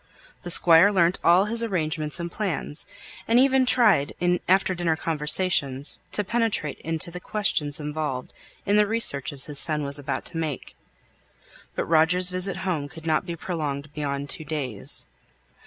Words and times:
The 0.41 0.49
Squire 0.49 0.91
learnt 0.91 1.19
all 1.23 1.45
his 1.45 1.61
arrangements 1.61 2.19
and 2.19 2.31
plans, 2.31 2.87
and 3.27 3.37
even 3.37 3.67
tried 3.67 4.13
in 4.19 4.39
after 4.49 4.73
dinner 4.73 4.95
conversations 4.95 6.01
to 6.11 6.23
penetrate 6.23 6.79
into 6.79 7.11
the 7.11 7.19
questions 7.19 7.79
involved 7.79 8.33
in 8.65 8.77
the 8.77 8.87
researches 8.87 9.45
his 9.45 9.59
son 9.59 9.83
was 9.83 9.99
about 9.99 10.25
to 10.33 10.37
make. 10.37 10.75
But 11.75 11.85
Roger's 11.85 12.31
visit 12.31 12.57
home 12.65 12.89
could 12.89 13.05
not 13.05 13.25
be 13.27 13.35
prolonged 13.35 13.93
beyond 13.93 14.31
two 14.31 14.43
days. 14.43 15.05